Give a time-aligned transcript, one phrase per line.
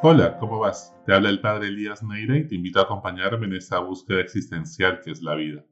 [0.00, 0.94] Hola, ¿cómo vas?
[1.04, 5.00] Te habla el padre Elías Neira y te invito a acompañarme en esta búsqueda existencial
[5.02, 5.64] que es la vida.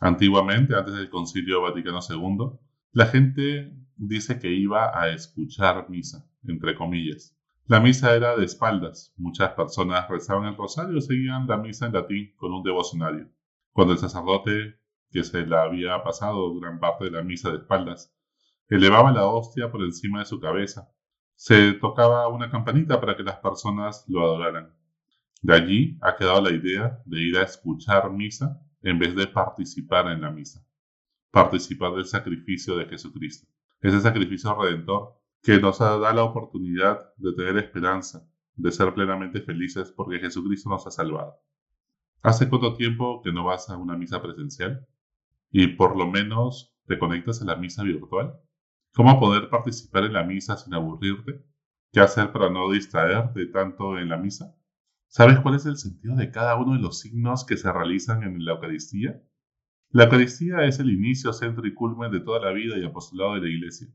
[0.00, 2.58] Antiguamente, antes del Concilio Vaticano II,
[2.90, 7.38] la gente dice que iba a escuchar misa, entre comillas.
[7.66, 9.14] La misa era de espaldas.
[9.16, 13.28] Muchas personas rezaban el rosario y seguían la misa en latín con un devocionario.
[13.70, 14.80] Cuando el sacerdote,
[15.12, 18.12] que se la había pasado gran parte de la misa de espaldas,
[18.68, 20.90] elevaba la hostia por encima de su cabeza
[21.40, 24.74] se tocaba una campanita para que las personas lo adoraran.
[25.40, 30.08] De allí ha quedado la idea de ir a escuchar misa en vez de participar
[30.08, 30.62] en la misa.
[31.30, 33.48] Participar del sacrificio de Jesucristo.
[33.80, 39.90] Ese sacrificio redentor que nos da la oportunidad de tener esperanza, de ser plenamente felices
[39.96, 41.36] porque Jesucristo nos ha salvado.
[42.20, 44.86] ¿Hace cuánto tiempo que no vas a una misa presencial?
[45.50, 48.38] Y por lo menos te conectas a la misa virtual.
[48.92, 51.44] ¿Cómo poder participar en la misa sin aburrirte?
[51.92, 54.56] ¿Qué hacer para no distraerte tanto en la misa?
[55.06, 58.44] ¿Sabes cuál es el sentido de cada uno de los signos que se realizan en
[58.44, 59.22] la Eucaristía?
[59.90, 63.42] La Eucaristía es el inicio, centro y culmen de toda la vida y apostolado de
[63.42, 63.88] la Iglesia.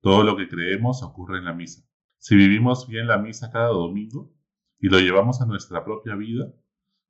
[0.00, 1.82] Todo lo que creemos ocurre en la misa.
[2.18, 4.32] Si vivimos bien la misa cada domingo
[4.78, 6.46] y lo llevamos a nuestra propia vida,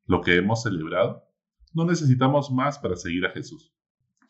[0.06, 1.28] lo que hemos celebrado,
[1.74, 3.74] no necesitamos más para seguir a Jesús.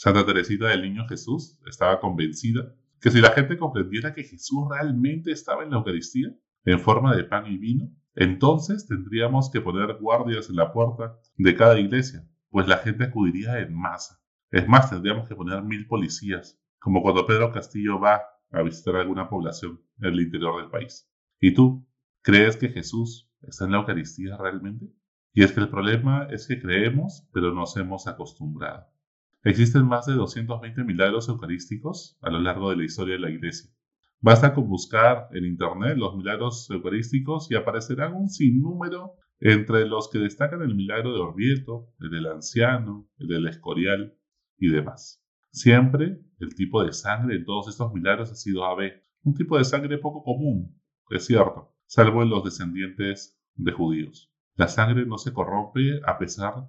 [0.02, 5.30] Santa Teresita del Niño Jesús estaba convencida que si la gente comprendiera que Jesús realmente
[5.30, 10.50] estaba en la Eucaristía, en forma de pan y vino, entonces tendríamos que poner guardias
[10.50, 14.20] en la puerta de cada iglesia, pues la gente acudiría en masa.
[14.50, 19.28] Es más, tendríamos que poner mil policías, como cuando Pedro Castillo va a visitar alguna
[19.28, 21.08] población en el interior del país.
[21.38, 21.86] ¿Y tú?
[22.22, 24.86] ¿Crees que Jesús está en la Eucaristía realmente?
[25.32, 28.88] Y es que el problema es que creemos, pero nos hemos acostumbrado.
[29.44, 33.72] Existen más de 220 milagros eucarísticos a lo largo de la historia de la Iglesia.
[34.20, 40.20] Basta con buscar en Internet los milagros eucarísticos y aparecerán un sinnúmero entre los que
[40.20, 44.16] destacan el milagro de Orvieto, el del anciano, el del Escorial
[44.58, 45.20] y demás.
[45.50, 48.92] Siempre el tipo de sangre en todos estos milagros ha sido AB,
[49.24, 54.32] un tipo de sangre poco común, es cierto, salvo en los descendientes de judíos.
[54.54, 56.68] La sangre no se corrompe a pesar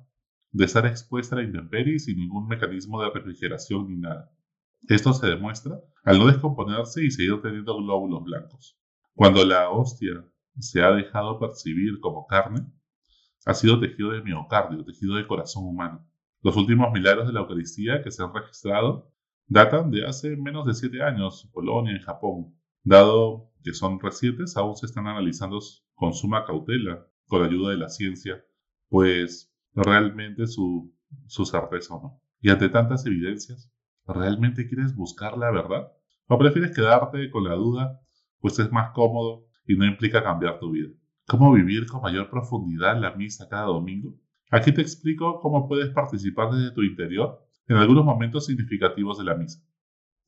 [0.54, 4.32] de estar expuesta a la intemperie sin ningún mecanismo de refrigeración ni nada.
[4.88, 8.78] Esto se demuestra al no descomponerse y seguir teniendo glóbulos blancos.
[9.16, 10.26] Cuando la hostia
[10.60, 12.66] se ha dejado percibir como carne,
[13.46, 16.08] ha sido tejido de miocardio, tejido de corazón humano.
[16.42, 19.12] Los últimos milagros de la Eucaristía que se han registrado
[19.48, 22.56] datan de hace menos de siete años, Polonia y Japón.
[22.84, 25.60] Dado que son recientes, aún se están analizando
[25.96, 28.44] con suma cautela, con ayuda de la ciencia,
[28.90, 30.94] pues realmente su,
[31.28, 32.22] su certeza o no.
[32.42, 33.72] Y ante tantas evidencias,
[34.06, 35.92] ¿realmente quieres buscar la verdad?
[36.28, 38.02] ¿O prefieres quedarte con la duda,
[38.40, 40.90] pues es más cómodo y no implica cambiar tu vida?
[41.28, 44.16] ¿Cómo vivir con mayor profundidad la misa cada domingo?
[44.52, 49.36] Aquí te explico cómo puedes participar desde tu interior en algunos momentos significativos de la
[49.36, 49.64] misa.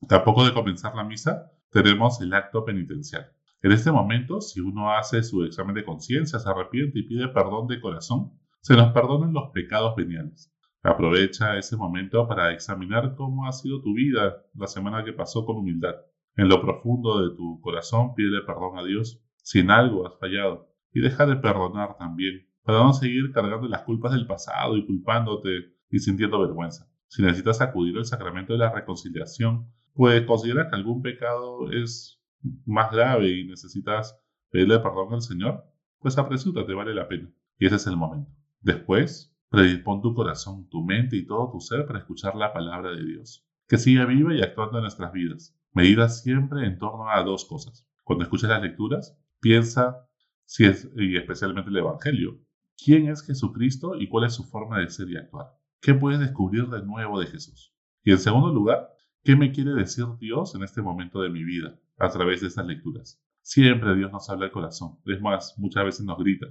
[0.08, 3.30] Tampoco de comenzar la misa, tenemos el acto penitencial.
[3.62, 7.66] En este momento, si uno hace su examen de conciencia, se arrepiente y pide perdón
[7.66, 8.32] de corazón,
[8.66, 10.52] se nos perdonan los pecados veniales.
[10.82, 15.58] Aprovecha ese momento para examinar cómo ha sido tu vida la semana que pasó con
[15.58, 15.94] humildad.
[16.34, 20.68] En lo profundo de tu corazón pide perdón a Dios si en algo has fallado
[20.92, 25.76] y deja de perdonar también para no seguir cargando las culpas del pasado y culpándote
[25.88, 26.90] y sintiendo vergüenza.
[27.06, 32.20] Si necesitas acudir al sacramento de la reconciliación, pues considera que algún pecado es
[32.64, 35.62] más grave y necesitas pedirle perdón al Señor,
[36.00, 37.30] pues apresúrate, vale la pena.
[37.60, 38.35] Y ese es el momento.
[38.60, 43.04] Después, predispón tu corazón, tu mente y todo tu ser para escuchar la palabra de
[43.04, 45.58] Dios, que siga viva y actuando en nuestras vidas.
[45.72, 47.86] Medida siempre en torno a dos cosas.
[48.04, 50.08] Cuando escuches las lecturas, piensa,
[50.44, 52.40] si es, y especialmente el Evangelio,
[52.82, 55.46] quién es Jesucristo y cuál es su forma de ser y actuar.
[55.80, 57.74] ¿Qué puedes descubrir de nuevo de Jesús?
[58.02, 58.88] Y en segundo lugar,
[59.22, 62.66] ¿qué me quiere decir Dios en este momento de mi vida a través de estas
[62.66, 63.22] lecturas?
[63.42, 64.98] Siempre Dios nos habla al corazón.
[65.04, 66.46] Es más, muchas veces nos grita.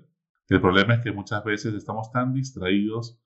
[0.48, 3.20] El problema es que muchas veces estamos tan distraídos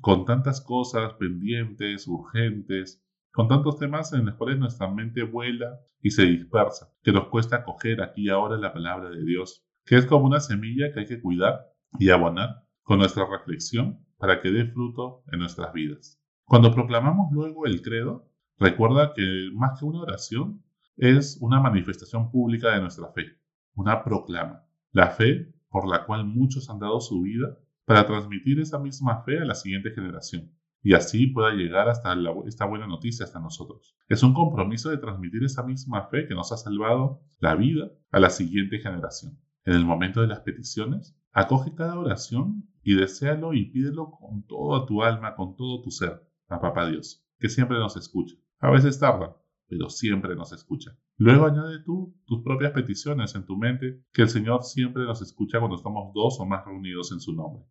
[0.00, 3.02] con tantas cosas pendientes, urgentes,
[3.32, 7.64] con tantos temas en los cuales nuestra mente vuela y se dispersa, que nos cuesta
[7.64, 11.06] coger aquí y ahora la palabra de Dios, que es como una semilla que hay
[11.06, 11.66] que cuidar
[11.98, 16.20] y abonar con nuestra reflexión para que dé fruto en nuestras vidas.
[16.44, 20.62] Cuando proclamamos luego el credo, recuerda que más que una oración
[20.96, 23.38] es una manifestación pública de nuestra fe,
[23.74, 24.64] una proclama.
[24.92, 29.40] La fe por la cual muchos han dado su vida para transmitir esa misma fe
[29.40, 30.50] a la siguiente generación
[30.82, 33.94] y así pueda llegar hasta esta buena noticia hasta nosotros.
[34.08, 38.20] Es un compromiso de transmitir esa misma fe que nos ha salvado la vida a
[38.20, 39.38] la siguiente generación.
[39.66, 44.86] En el momento de las peticiones, acoge cada oración y deséalo y pídelo con toda
[44.86, 48.34] tu alma, con todo tu ser, a Papá Dios, que siempre nos escucha.
[48.60, 49.36] A veces tarda,
[49.68, 50.96] pero siempre nos escucha.
[51.16, 55.58] Luego añade tú tus propias peticiones en tu mente, que el Señor siempre nos escucha
[55.58, 57.64] cuando estamos dos o más reunidos en su nombre.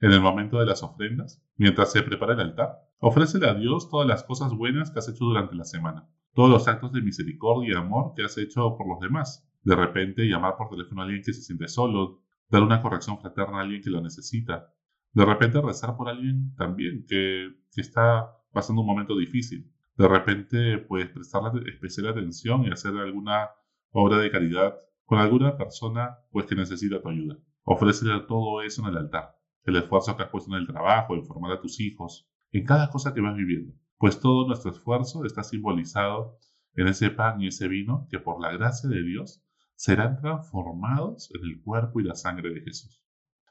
[0.00, 4.08] En el momento de las ofrendas, mientras se prepara el altar, ofrécele a Dios todas
[4.08, 7.76] las cosas buenas que has hecho durante la semana, todos los actos de misericordia y
[7.76, 9.48] amor que has hecho por los demás.
[9.62, 13.58] De repente, llamar por teléfono a alguien que se siente solo, dar una corrección fraterna
[13.58, 14.74] a alguien que lo necesita.
[15.12, 19.71] De repente rezar por alguien también que, está pasando un momento difícil.
[19.96, 23.50] De repente, pues prestarle especial atención y hacer alguna
[23.90, 24.74] obra de caridad
[25.04, 27.36] con alguna persona pues que necesita tu ayuda.
[27.64, 29.36] Ofrécele todo eso en el altar.
[29.64, 32.90] El esfuerzo que has puesto en el trabajo, en formar a tus hijos, en cada
[32.90, 33.74] cosa que vas viviendo.
[33.98, 36.38] Pues todo nuestro esfuerzo está simbolizado
[36.74, 41.42] en ese pan y ese vino que por la gracia de Dios serán transformados en
[41.42, 43.02] el cuerpo y la sangre de Jesús.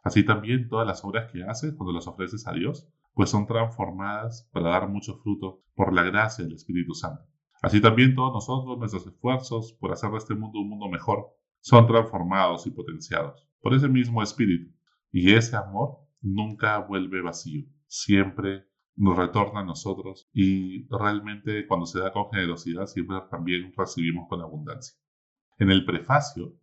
[0.04, 4.50] Así también todas las obras que haces cuando las ofreces a Dios, pues son transformadas
[4.52, 7.24] para dar mucho fruto por la gracia del Espíritu Santo.
[7.62, 11.28] Así también todos nosotros, nuestros esfuerzos por hacer de este mundo un mundo mejor,
[11.60, 14.74] son transformados y potenciados por ese mismo Espíritu.
[15.12, 18.66] Y ese amor nunca vuelve vacío, siempre
[18.96, 24.42] nos retorna a nosotros y realmente cuando se da con generosidad siempre también recibimos con
[24.42, 24.98] abundancia
[25.58, 26.56] en el prefacio,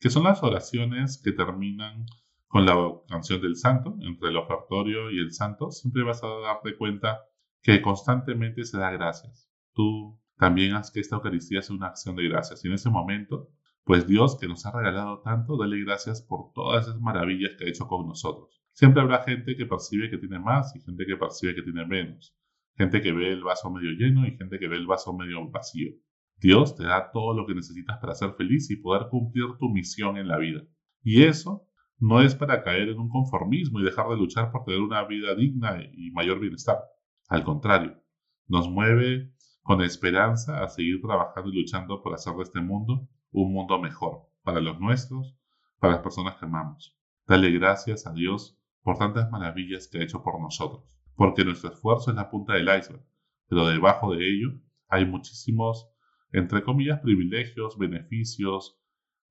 [0.00, 2.06] que son las oraciones que terminan
[2.48, 2.76] con la
[3.08, 7.20] canción del santo, entre el ofertorio y el santo, siempre vas a darte cuenta
[7.62, 9.50] que constantemente se da gracias.
[9.72, 12.64] Tú también haz que esta Eucaristía sea una acción de gracias.
[12.64, 13.48] Y en ese momento,
[13.84, 17.68] pues Dios que nos ha regalado tanto, dale gracias por todas esas maravillas que ha
[17.68, 18.62] hecho con nosotros.
[18.72, 22.36] Siempre habrá gente que percibe que tiene más y gente que percibe que tiene menos.
[22.76, 25.92] Gente que ve el vaso medio lleno y gente que ve el vaso medio vacío.
[26.38, 30.18] Dios te da todo lo que necesitas para ser feliz y poder cumplir tu misión
[30.18, 30.62] en la vida.
[31.02, 31.65] Y eso
[31.98, 35.34] no es para caer en un conformismo y dejar de luchar por tener una vida
[35.34, 36.78] digna y mayor bienestar.
[37.28, 38.02] Al contrario,
[38.46, 39.32] nos mueve
[39.62, 44.28] con esperanza a seguir trabajando y luchando por hacer de este mundo un mundo mejor
[44.42, 45.34] para los nuestros,
[45.78, 46.96] para las personas que amamos.
[47.26, 50.84] Dale gracias a Dios por tantas maravillas que ha hecho por nosotros,
[51.16, 53.04] porque nuestro esfuerzo es la punta del iceberg,
[53.48, 54.50] pero debajo de ello
[54.88, 55.90] hay muchísimos
[56.32, 58.78] entre comillas, privilegios, beneficios,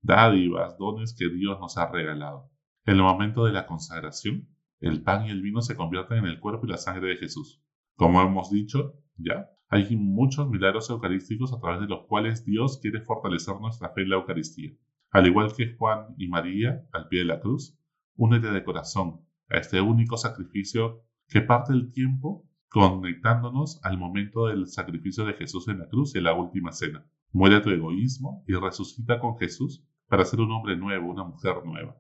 [0.02, 2.50] dádivas, dones que Dios nos ha regalado.
[2.86, 4.48] En el momento de la consagración,
[4.80, 7.64] el pan y el vino se convierten en el cuerpo y la sangre de Jesús.
[7.96, 13.02] Como hemos dicho, ya, hay muchos milagros eucarísticos a través de los cuales Dios quiere
[13.02, 14.72] fortalecer nuestra fe en la Eucaristía.
[15.10, 17.76] Al igual que Juan y María al pie de la cruz,
[18.18, 24.68] únete de corazón a este único sacrificio que parte el tiempo conectándonos al momento del
[24.68, 27.04] sacrificio de Jesús en la cruz y en la última cena.
[27.32, 31.96] Muere tu egoísmo y resucita con Jesús para ser un hombre nuevo, una mujer nueva.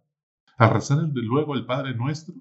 [0.57, 2.33] Al rezar luego el Padre Nuestro,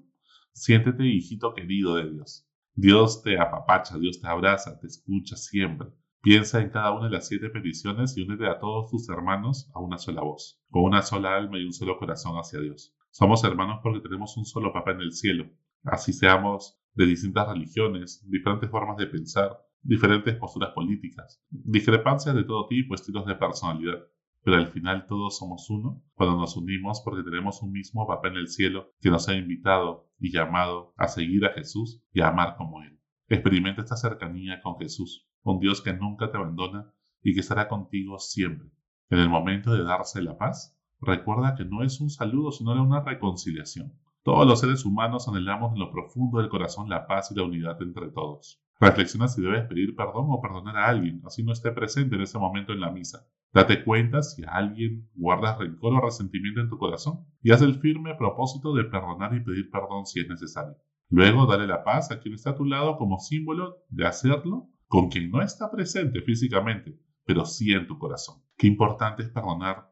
[0.53, 2.47] siéntete hijito querido de Dios.
[2.73, 5.89] Dios te apapacha, Dios te abraza, te escucha siempre.
[6.21, 9.81] Piensa en cada una de las siete peticiones y únete a todos tus hermanos a
[9.81, 12.95] una sola voz, con una sola alma y un solo corazón hacia Dios.
[13.11, 15.49] Somos hermanos porque tenemos un solo Papá en el cielo.
[15.83, 22.65] Así seamos de distintas religiones, diferentes formas de pensar, diferentes posturas políticas, discrepancias de todo
[22.67, 23.99] tipo, estilos de personalidad.
[24.45, 28.35] Pero al final todos somos uno cuando nos unimos porque tenemos un mismo papá en
[28.35, 32.55] el cielo que nos ha invitado y llamado a seguir a Jesús y a amar
[32.55, 33.01] como Él.
[33.27, 38.19] Experimenta esta cercanía con Jesús, un Dios que nunca te abandona y que estará contigo
[38.19, 38.69] siempre.
[39.09, 43.01] En el momento de darse la paz, recuerda que no es un saludo, sino una
[43.01, 43.99] reconciliación.
[44.21, 47.81] Todos los seres humanos anhelamos en lo profundo del corazón la paz y la unidad
[47.81, 48.61] entre todos.
[48.79, 52.37] Reflexiona si debes pedir perdón o perdonar a alguien, así no esté presente en ese
[52.37, 53.25] momento en la misa.
[53.53, 57.79] Date cuenta si a alguien guardas rencor o resentimiento en tu corazón y haz el
[57.79, 60.75] firme propósito de perdonar y pedir perdón si es necesario.
[61.09, 65.09] Luego dale la paz a quien está a tu lado como símbolo de hacerlo con
[65.09, 68.41] quien no está presente físicamente, pero sí en tu corazón.
[68.57, 69.89] Qué importante es perdonar,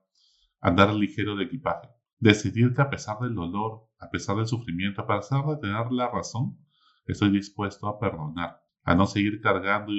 [0.59, 1.87] andar ligero de equipaje.
[2.19, 6.09] Decidir que a pesar del dolor, a pesar del sufrimiento, a pesar de tener la
[6.09, 6.57] razón,
[7.05, 9.91] estoy dispuesto a perdonar, a no seguir cargando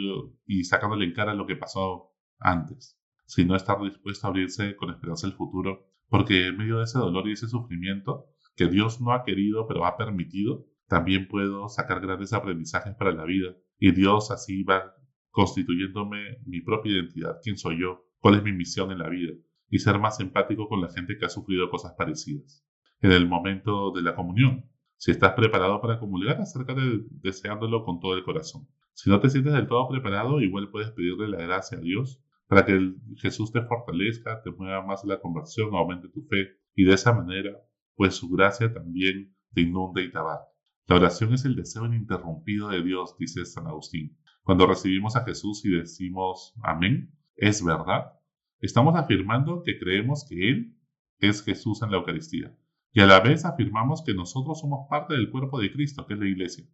[0.46, 5.26] y, sacándole en cara lo que pasó antes, sino estar dispuesto a abrirse con esperanza
[5.26, 8.26] al futuro, porque en medio de ese dolor y ese sufrimiento,
[8.56, 13.24] que Dios no ha querido pero ha permitido, también puedo sacar grandes aprendizajes para la
[13.24, 14.94] vida y Dios así va
[15.30, 19.32] constituyéndome mi propia identidad, quién soy yo, cuál es mi misión en la vida
[19.68, 22.64] y ser más empático con la gente que ha sufrido cosas parecidas.
[23.00, 24.70] En el momento de la comunión,
[25.04, 26.80] si estás preparado para comulgar, acércate
[27.10, 28.66] deseándolo con todo el corazón.
[28.94, 32.64] Si no te sientes del todo preparado, igual puedes pedirle la gracia a Dios para
[32.64, 37.12] que Jesús te fortalezca, te mueva más la conversión, aumente tu fe y de esa
[37.12, 37.50] manera,
[37.96, 40.48] pues su gracia también te inunde y te abarque.
[40.86, 44.16] La oración es el deseo ininterrumpido de Dios, dice San Agustín.
[44.42, 48.14] Cuando recibimos a Jesús y decimos amén, es verdad,
[48.58, 50.78] estamos afirmando que creemos que Él
[51.18, 52.56] es Jesús en la Eucaristía.
[52.96, 56.20] Y a la vez afirmamos que nosotros somos parte del cuerpo de Cristo, que es
[56.20, 56.64] la Iglesia,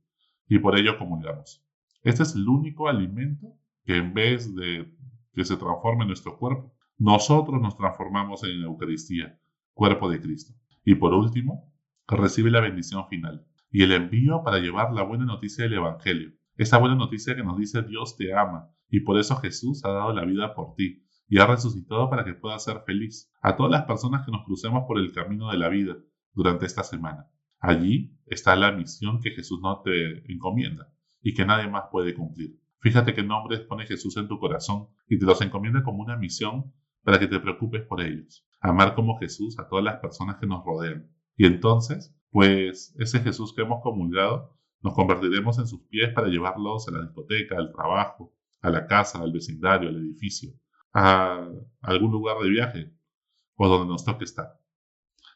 [0.46, 1.64] y por ello comulgamos.
[2.02, 4.94] Este es el único alimento que en vez de
[5.32, 9.40] que se transforme nuestro cuerpo, nosotros nos transformamos en Eucaristía,
[9.72, 10.52] cuerpo de Cristo.
[10.84, 11.72] Y por último,
[12.06, 16.32] recibe la bendición final y el envío para llevar la buena noticia del Evangelio.
[16.58, 20.12] Esa buena noticia que nos dice Dios te ama y por eso Jesús ha dado
[20.12, 23.32] la vida por ti y ha resucitado para que puedas ser feliz.
[23.40, 25.96] A todas las personas que nos crucemos por el camino de la vida
[26.32, 27.28] durante esta semana.
[27.58, 32.58] Allí está la misión que Jesús no te encomienda y que nadie más puede cumplir.
[32.80, 36.72] Fíjate qué nombres pone Jesús en tu corazón y te los encomienda como una misión
[37.02, 38.46] para que te preocupes por ellos.
[38.60, 41.10] Amar como Jesús a todas las personas que nos rodean.
[41.36, 46.88] Y entonces, pues ese Jesús que hemos comulgado, nos convertiremos en sus pies para llevarlos
[46.88, 50.52] a la discoteca, al trabajo, a la casa, al vecindario, al edificio,
[50.94, 51.46] a
[51.82, 52.94] algún lugar de viaje
[53.56, 54.58] o donde nos toque estar.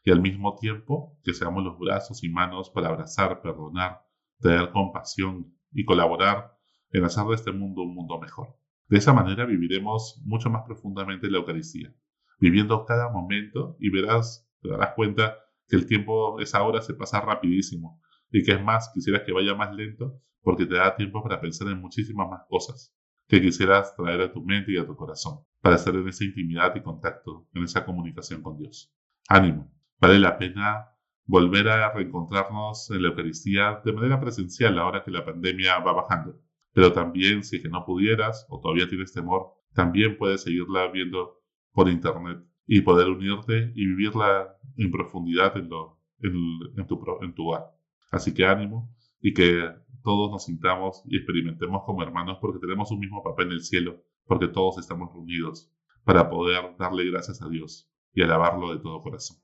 [0.04, 4.02] Y al mismo tiempo que seamos los brazos y manos para abrazar, perdonar,
[4.38, 6.56] tener compasión y colaborar
[6.90, 8.56] en hacer de este mundo un mundo mejor.
[8.88, 11.92] De esa manera viviremos mucho más profundamente la Eucaristía,
[12.38, 17.20] viviendo cada momento y verás, te darás cuenta que el tiempo, esa hora se pasa
[17.20, 21.40] rapidísimo y que es más, quisieras que vaya más lento porque te da tiempo para
[21.40, 22.94] pensar en muchísimas más cosas
[23.26, 26.76] que quisieras traer a tu mente y a tu corazón para estar en esa intimidad
[26.76, 28.94] y contacto, en esa comunicación con Dios.
[29.28, 30.88] Ánimo, vale la pena
[31.26, 36.40] volver a reencontrarnos en la Eucaristía de manera presencial ahora que la pandemia va bajando.
[36.72, 41.40] Pero también, si es que no pudieras o todavía tienes temor, también puedes seguirla viendo
[41.72, 47.64] por internet y poder unirte y vivirla en profundidad en, tu, en tu hogar.
[48.10, 49.70] Así que ánimo y que
[50.02, 54.02] todos nos sintamos y experimentemos como hermanos porque tenemos un mismo papel en el cielo,
[54.26, 55.72] porque todos estamos reunidos
[56.04, 59.43] para poder darle gracias a Dios y alabarlo de todo corazón.